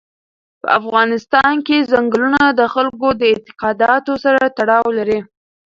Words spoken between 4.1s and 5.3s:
سره تړاو لري.